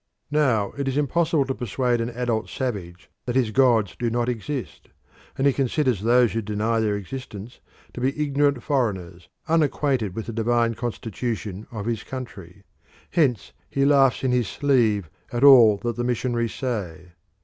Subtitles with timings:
[0.31, 4.89] Now it is impossible to persuade an adult savage that his gods do not exist,
[5.37, 7.59] and he considers those who deny their existence
[7.93, 12.63] to be ignorant foreigners unacquainted with the divine constitution of his country.
[13.11, 17.11] Hence he laughs in his sleeve at all that the missionaries say.